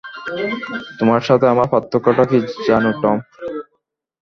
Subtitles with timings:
[0.99, 3.17] তোমার সাথে আমার পার্থক্যটা কী জানো টম?